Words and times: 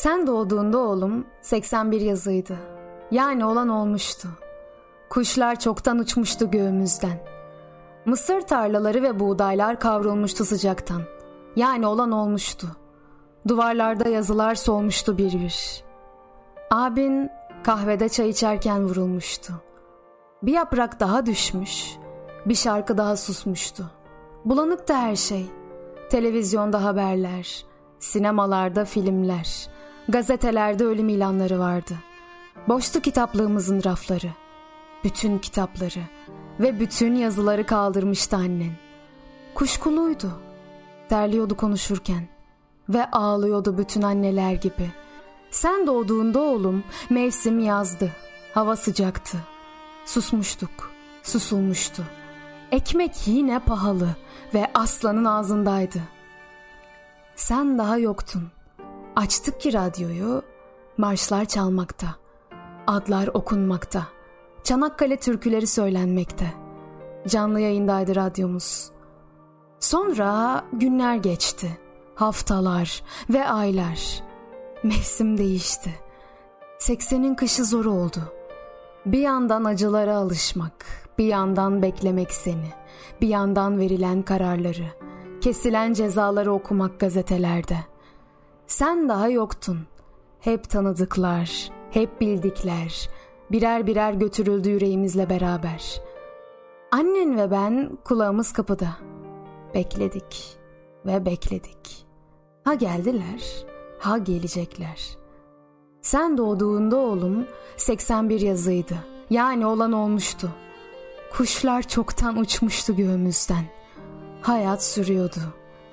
Sen 0.00 0.26
doğduğunda 0.26 0.78
oğlum 0.78 1.26
81 1.42 2.00
yazıydı. 2.00 2.56
Yani 3.10 3.44
olan 3.44 3.68
olmuştu. 3.68 4.28
Kuşlar 5.10 5.60
çoktan 5.60 5.98
uçmuştu 5.98 6.50
göğümüzden. 6.50 7.26
Mısır 8.04 8.40
tarlaları 8.40 9.02
ve 9.02 9.20
buğdaylar 9.20 9.80
kavrulmuştu 9.80 10.44
sıcaktan. 10.44 11.02
Yani 11.56 11.86
olan 11.86 12.12
olmuştu. 12.12 12.66
Duvarlarda 13.48 14.08
yazılar 14.08 14.54
solmuştu 14.54 15.18
bir 15.18 15.32
bir. 15.32 15.84
Abin 16.70 17.30
kahvede 17.64 18.08
çay 18.08 18.28
içerken 18.28 18.84
vurulmuştu. 18.84 19.52
Bir 20.42 20.52
yaprak 20.52 21.00
daha 21.00 21.26
düşmüş, 21.26 21.96
bir 22.46 22.54
şarkı 22.54 22.98
daha 22.98 23.16
susmuştu. 23.16 23.84
Bulanıktı 24.44 24.94
her 24.94 25.16
şey. 25.16 25.46
Televizyonda 26.10 26.84
haberler, 26.84 27.64
sinemalarda 27.98 28.84
filmler, 28.84 29.70
gazetelerde 30.10 30.84
ölüm 30.84 31.08
ilanları 31.08 31.58
vardı. 31.58 31.94
Boştu 32.68 33.00
kitaplığımızın 33.00 33.84
rafları. 33.84 34.28
Bütün 35.04 35.38
kitapları 35.38 36.00
ve 36.60 36.80
bütün 36.80 37.14
yazıları 37.14 37.66
kaldırmıştı 37.66 38.36
annen. 38.36 38.72
Kuşkuluydu. 39.54 40.30
Terliyordu 41.08 41.56
konuşurken 41.56 42.28
ve 42.88 43.10
ağlıyordu 43.10 43.78
bütün 43.78 44.02
anneler 44.02 44.52
gibi. 44.52 44.90
Sen 45.50 45.86
doğduğunda 45.86 46.40
oğlum 46.40 46.84
mevsim 47.10 47.58
yazdı. 47.58 48.12
Hava 48.54 48.76
sıcaktı. 48.76 49.38
Susmuştuk. 50.06 50.90
Susulmuştu. 51.22 52.02
Ekmek 52.72 53.26
yine 53.26 53.58
pahalı 53.58 54.08
ve 54.54 54.70
aslanın 54.74 55.24
ağzındaydı. 55.24 55.98
Sen 57.36 57.78
daha 57.78 57.98
yoktun. 57.98 58.48
Açtık 59.16 59.60
ki 59.60 59.72
radyoyu, 59.72 60.42
marşlar 60.98 61.44
çalmakta, 61.44 62.06
adlar 62.86 63.26
okunmakta, 63.26 64.06
Çanakkale 64.64 65.16
türküleri 65.16 65.66
söylenmekte. 65.66 66.52
Canlı 67.28 67.60
yayındaydı 67.60 68.16
radyomuz. 68.16 68.90
Sonra 69.80 70.64
günler 70.72 71.16
geçti, 71.16 71.78
haftalar 72.14 73.02
ve 73.30 73.48
aylar. 73.48 74.22
Mevsim 74.82 75.38
değişti. 75.38 75.90
Seksenin 76.78 77.34
kışı 77.34 77.64
zor 77.64 77.84
oldu. 77.84 78.18
Bir 79.06 79.18
yandan 79.18 79.64
acılara 79.64 80.16
alışmak, 80.16 80.86
bir 81.18 81.26
yandan 81.26 81.82
beklemek 81.82 82.32
seni, 82.32 82.70
bir 83.20 83.28
yandan 83.28 83.78
verilen 83.78 84.22
kararları, 84.22 84.86
kesilen 85.40 85.92
cezaları 85.92 86.52
okumak 86.52 87.00
gazetelerde. 87.00 87.76
Sen 88.70 89.08
daha 89.08 89.28
yoktun. 89.28 89.78
Hep 90.40 90.70
tanıdıklar, 90.70 91.70
hep 91.90 92.20
bildikler, 92.20 93.08
birer 93.50 93.86
birer 93.86 94.12
götürüldü 94.12 94.70
yüreğimizle 94.70 95.30
beraber. 95.30 96.00
Annen 96.92 97.38
ve 97.38 97.50
ben 97.50 97.98
kulağımız 98.04 98.52
kapıda. 98.52 98.88
Bekledik 99.74 100.58
ve 101.06 101.26
bekledik. 101.26 102.06
Ha 102.64 102.74
geldiler, 102.74 103.64
ha 103.98 104.18
gelecekler. 104.18 105.16
Sen 106.02 106.38
doğduğunda 106.38 106.96
oğlum 106.96 107.46
81 107.76 108.40
yazıydı. 108.40 108.94
Yani 109.30 109.66
olan 109.66 109.92
olmuştu. 109.92 110.50
Kuşlar 111.32 111.82
çoktan 111.82 112.36
uçmuştu 112.36 112.96
göğümüzden. 112.96 113.64
Hayat 114.42 114.84
sürüyordu. 114.84 115.40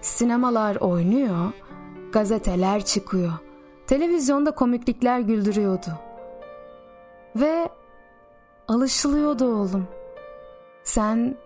Sinemalar 0.00 0.76
oynuyor, 0.76 1.52
gazeteler 2.12 2.84
çıkıyor. 2.84 3.32
Televizyonda 3.86 4.50
komiklikler 4.50 5.20
güldürüyordu. 5.20 5.90
Ve 7.36 7.68
alışılıyordu 8.68 9.44
oğlum. 9.44 9.88
Sen 10.84 11.36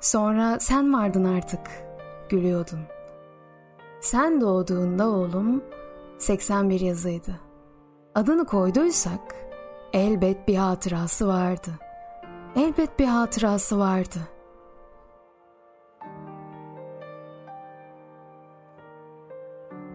sonra 0.00 0.60
sen 0.60 0.94
vardın 0.94 1.24
artık 1.24 1.60
gülüyordun. 2.28 2.80
Sen 4.00 4.40
doğduğunda 4.40 5.08
oğlum 5.08 5.64
81 6.18 6.80
yazıydı. 6.80 7.40
Adını 8.14 8.44
koyduysak 8.44 9.34
elbet 9.92 10.48
bir 10.48 10.56
hatırası 10.56 11.28
vardı. 11.28 11.70
Elbet 12.56 12.98
bir 12.98 13.06
hatırası 13.06 13.78
vardı.'' 13.78 14.35